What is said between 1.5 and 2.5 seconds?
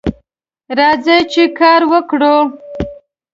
کار وکړو